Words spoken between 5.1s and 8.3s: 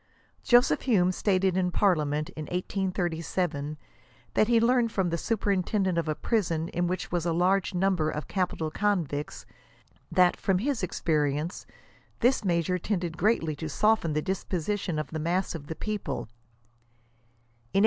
the superintendent of a prison in which was a large number or